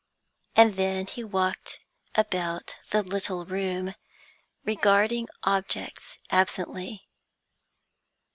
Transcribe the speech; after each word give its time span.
And 0.55 0.77
then 0.77 1.05
he 1.05 1.23
walked 1.23 1.79
about 2.15 2.73
the 2.89 3.03
little 3.03 3.45
room, 3.45 3.93
regarding 4.65 5.27
objects 5.43 6.17
absently. 6.31 7.07